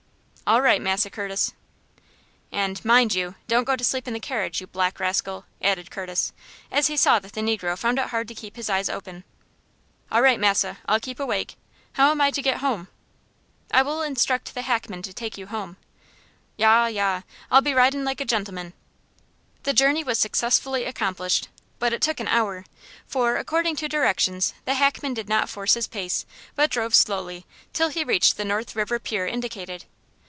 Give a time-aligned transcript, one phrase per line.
[0.47, 1.53] "All right, Massa Curtis."
[2.51, 6.33] "And, mind you, don't go to sleep in the carriage, you black rascal!" added Curtis,
[6.69, 9.23] as he saw that the negro found it hard to keep his eyes open.
[10.11, 11.55] "All right, massa, I'll keep awake.
[11.93, 12.89] How am I to get home?"
[13.73, 15.77] "I will instruct the hackman to take you home."
[16.57, 18.73] "Yah, yah; I'll be ridin' like a gentleman!"
[19.63, 21.47] The journey was successfully accomplished,
[21.79, 22.65] but it took an hour,
[23.07, 26.25] for, according to directions, the hackman did not force his pace,
[26.55, 29.85] but drove slowly, till he reached the North River pier indicated.